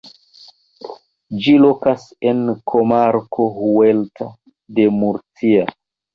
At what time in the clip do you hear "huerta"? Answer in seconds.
3.59-4.31